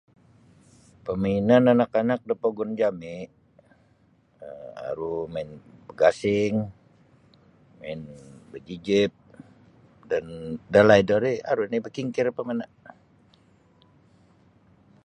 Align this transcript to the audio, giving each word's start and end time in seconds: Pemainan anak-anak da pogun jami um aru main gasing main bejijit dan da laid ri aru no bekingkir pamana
Pemainan 1.05 1.63
anak-anak 1.73 2.21
da 2.27 2.33
pogun 2.41 2.71
jami 2.79 3.15
um 4.45 4.71
aru 4.87 5.13
main 5.33 5.49
gasing 5.99 6.55
main 7.79 8.01
bejijit 8.51 9.11
dan 10.09 10.25
da 10.73 10.81
laid 10.89 11.09
ri 11.23 11.33
aru 11.51 11.63
no 11.71 11.77
bekingkir 11.85 12.27
pamana 12.37 12.65